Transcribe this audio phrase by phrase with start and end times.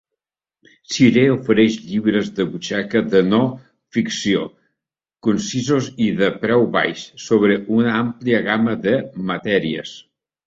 [0.93, 3.41] Shire ofereix llibres de butxaca de no
[3.97, 4.41] ficció,
[5.27, 8.95] concisos i de preu baix, sobre una àmplia gama de
[9.33, 9.93] matèries.